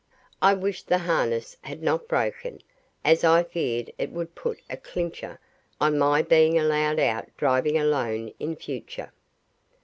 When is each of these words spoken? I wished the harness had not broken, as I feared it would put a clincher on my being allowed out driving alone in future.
I 0.41 0.55
wished 0.55 0.87
the 0.87 0.97
harness 0.97 1.57
had 1.61 1.83
not 1.83 2.07
broken, 2.07 2.63
as 3.05 3.23
I 3.23 3.43
feared 3.43 3.93
it 3.99 4.09
would 4.09 4.33
put 4.33 4.59
a 4.67 4.75
clincher 4.75 5.39
on 5.79 5.99
my 5.99 6.23
being 6.23 6.57
allowed 6.57 6.99
out 6.99 7.27
driving 7.37 7.77
alone 7.77 8.33
in 8.39 8.55
future. 8.55 9.11